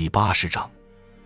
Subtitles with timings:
[0.00, 0.70] 第八十章，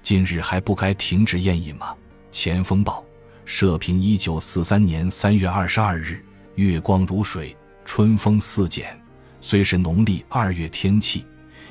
[0.00, 1.94] 今日还不该停止宴饮吗？
[2.30, 3.04] 前锋报，
[3.44, 7.54] 社评：一九四三年三月二十二日，月光如水，
[7.84, 8.98] 春风似剪。
[9.42, 11.26] 虽是农历二月天气，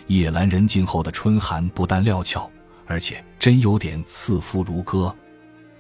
[0.05, 2.47] 夜阑人静后的春寒不但料峭，
[2.85, 5.11] 而且真有点刺肤如歌。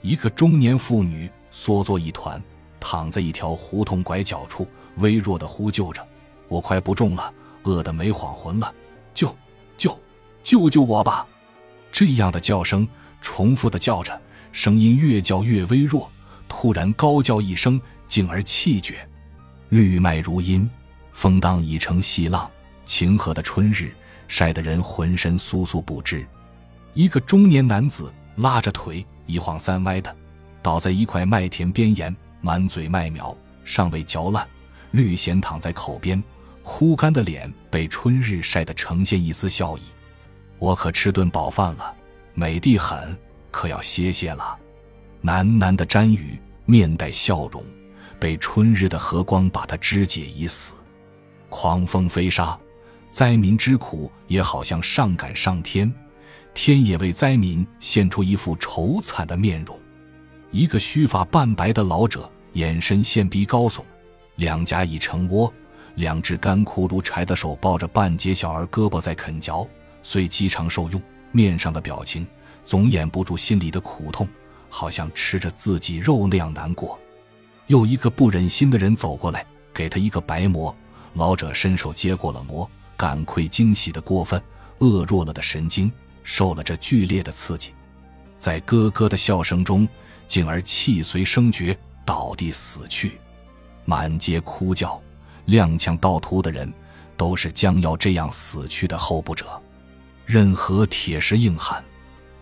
[0.01, 2.41] 一个中年妇女缩作一团，
[2.79, 6.03] 躺在一条胡同拐角处，微弱的呼救着
[6.49, 7.31] ：“我快不中了，
[7.61, 8.73] 饿得没恍魂了，
[9.13, 9.27] 救
[10.43, 11.25] 救！”救我吧！
[11.91, 12.87] 这样的叫声
[13.21, 14.19] 重复的叫着，
[14.51, 16.09] 声音越叫越微弱，
[16.47, 19.07] 突然高叫一声，进而气绝。
[19.69, 20.69] 绿麦如茵，
[21.13, 22.49] 风荡已成细浪。
[22.85, 23.93] 晴和的春日
[24.27, 26.25] 晒得人浑身酥酥不知。
[26.93, 30.13] 一个中年男子拉着腿一晃三歪的，
[30.61, 34.45] 倒在一块麦田边沿，满嘴麦苗尚未嚼烂，
[34.91, 36.21] 绿藓躺在口边，
[36.63, 39.81] 枯干的脸被春日晒得呈现一丝笑意。
[40.61, 41.91] 我可吃顿饱饭了，
[42.35, 43.17] 美的很，
[43.49, 44.55] 可要歇歇了。
[45.23, 47.65] 喃喃的瞻雨，面带笑容，
[48.19, 50.75] 被春日的和光把他肢解已死。
[51.49, 52.55] 狂风飞沙，
[53.09, 55.91] 灾民之苦也好像上赶上天，
[56.53, 59.75] 天也为灾民现出一副愁惨的面容。
[60.51, 63.81] 一个须发半白的老者，眼神现鼻高耸，
[64.35, 65.51] 两颊已成窝，
[65.95, 69.67] 两只干枯如柴的手抱着半截小儿胳膊在啃嚼。
[70.03, 71.01] 虽饥肠受用，
[71.31, 72.25] 面上的表情
[72.63, 74.27] 总掩不住心里的苦痛，
[74.69, 76.99] 好像吃着自己肉那样难过。
[77.67, 80.75] 又一个不忍心的人走过来，给他一个白馍。
[81.13, 84.41] 老者伸手接过了馍，感愧惊喜的过分，
[84.79, 85.91] 饿弱了的神经
[86.23, 87.73] 受了这剧烈的刺激，
[88.37, 89.87] 在咯咯的笑声中，
[90.27, 93.19] 进而气随声绝，倒地死去。
[93.83, 95.01] 满街哭叫，
[95.47, 96.71] 踉跄盗徒的人，
[97.17, 99.45] 都是将要这样死去的候补者。
[100.25, 101.83] 任何铁石硬汉，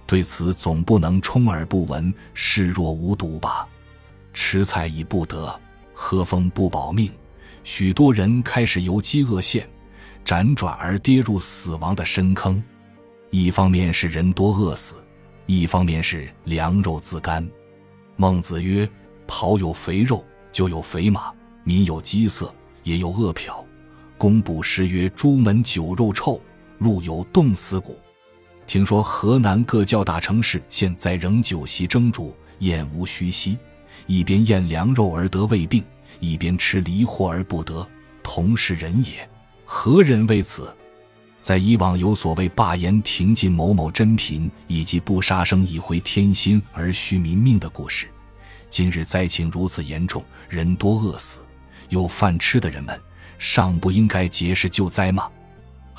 [0.05, 3.67] 对此总不能充耳不闻，视若无睹吧？
[4.33, 5.59] 吃菜已不得，
[5.93, 7.11] 喝风不保命，
[7.63, 9.67] 许多人开始由饥饿线
[10.23, 12.61] 辗转而跌入死亡的深坑。
[13.31, 14.95] 一方面是人多饿死，
[15.45, 17.47] 一方面是粮肉自干。
[18.15, 18.87] 孟子曰
[19.27, 22.53] ：“庖有肥肉，就有肥马；民有饥色，
[22.83, 23.63] 也有饿殍。”
[24.17, 26.39] 公布诗曰：“朱门酒肉臭。”
[26.79, 27.99] 路有冻死骨，
[28.65, 33.57] 听说河南各较大城市现在仍酒席蒸煮，宴无虚席，
[34.07, 35.83] 一边宴凉肉而得胃病，
[36.21, 37.85] 一边吃离货而不得，
[38.23, 39.29] 同是人也，
[39.65, 40.73] 何人为此？
[41.41, 48.07] 在以往有所谓罢言停禁某某珍品，以及不杀生以回天心而虚民命的故事，
[48.69, 51.39] 今日灾情如此严重，人多饿死，
[51.89, 52.97] 有饭吃的人们，
[53.37, 55.29] 尚不应该节食救灾吗？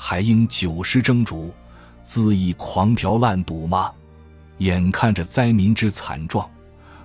[0.03, 1.53] 还应酒食蒸煮，
[2.03, 3.91] 恣意狂嫖滥赌吗？
[4.57, 6.49] 眼看着灾民之惨状，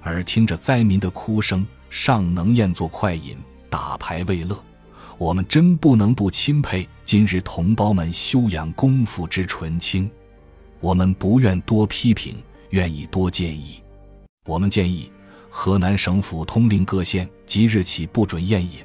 [0.05, 3.37] 耳听着灾民的哭声，尚能宴作快饮，
[3.69, 4.59] 打牌为乐，
[5.19, 10.11] 我们真不能不钦佩今日同胞们修养功夫之纯清。
[10.81, 13.83] 我们不愿多批评，愿意多建议。
[14.47, 15.13] 我们建议
[15.51, 18.83] 河南省府通令各县，即日起不准宴饮，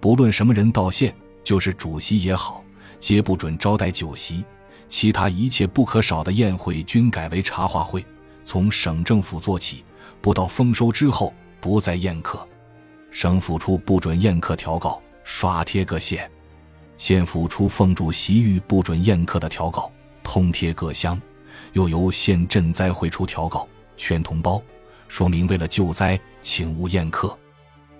[0.00, 2.61] 不论什么人到县，就是主席也好。
[3.02, 4.44] 皆不准招待酒席，
[4.86, 8.06] 其他一切不可少的宴会均改为茶话会。
[8.44, 9.84] 从省政府做起，
[10.20, 12.46] 不到丰收之后不再宴客。
[13.10, 16.20] 省府出不准宴客条告，刷贴各县；
[16.96, 19.90] 县府出奉主席谕不准宴客的条告，
[20.22, 21.20] 通贴各乡。
[21.72, 24.62] 又由县赈灾会出条告，劝同胞
[25.08, 27.36] 说明为了救灾，请勿宴客，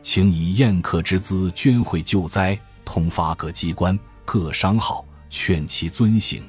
[0.00, 3.98] 请以宴客之资捐会救灾，通发各机关。
[4.24, 6.42] 各商号劝其遵行，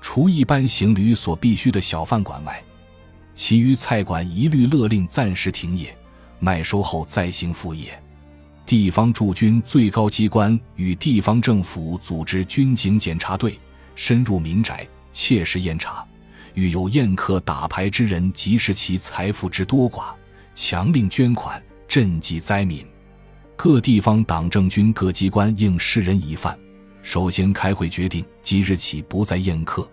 [0.00, 2.62] 除一般行旅所必须的小饭馆外，
[3.34, 5.96] 其余菜馆一律勒令暂时停业，
[6.38, 8.00] 麦收后再行复业。
[8.64, 13.58] 地方驻军最高机关与地方政府组织军警检查队
[13.94, 16.04] 深入民宅，切实验查，
[16.54, 20.06] 遇有宴客打牌之人，即视其财富之多寡，
[20.54, 22.84] 强令捐款赈济灾民。
[23.54, 26.58] 各地方党政军各机关应示人疑犯。
[27.06, 29.88] 首先开会决定，即日起不再宴客，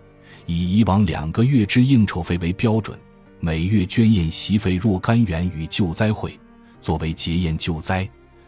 [0.46, 2.98] 以以往两个月之应酬费为标准，
[3.38, 6.36] 每月捐宴席费若干元与救灾会，
[6.80, 8.06] 作为结宴救灾。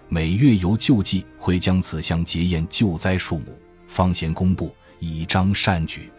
[0.09, 6.11] 每月由救济会将此项结宴救灾数目方先公布，以彰善举。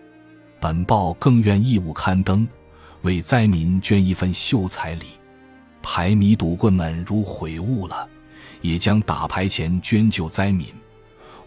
[0.62, 2.48] 本报更愿义务刊登，
[3.02, 5.08] 为灾民捐一份秀才礼。
[5.84, 8.08] 牌迷赌棍们如悔悟了，
[8.62, 10.68] 也将打牌钱捐救灾民。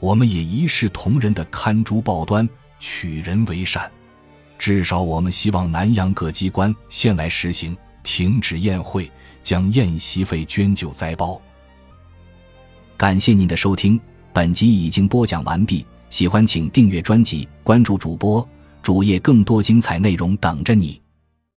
[0.00, 2.48] 我们也一视同仁的看诸报端，
[2.78, 3.90] 取人为善。
[4.58, 9.10] 至少我们希望南阳各机关先来实行停止宴会，
[9.42, 11.40] 将宴席费捐救灾包。
[12.96, 13.98] 感谢您的收听，
[14.32, 15.86] 本集已经播讲完毕。
[16.10, 18.46] 喜欢请订阅专辑，关注主播
[18.82, 20.99] 主页，更多精彩内容等着你。